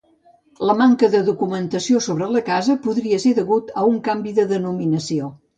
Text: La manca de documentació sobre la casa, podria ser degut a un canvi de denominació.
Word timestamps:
La 0.69 0.75
manca 0.79 1.09
de 1.15 1.19
documentació 1.27 2.01
sobre 2.07 2.31
la 2.37 2.43
casa, 2.49 2.79
podria 2.89 3.23
ser 3.27 3.37
degut 3.41 3.73
a 3.83 3.87
un 3.93 4.03
canvi 4.11 4.37
de 4.41 4.51
denominació. 4.57 5.33